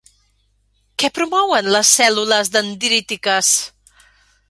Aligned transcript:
Què 1.03 1.11
promouen 1.17 1.71
les 1.77 1.93
cèl·lules 1.99 2.53
dendrítiques? 2.59 3.55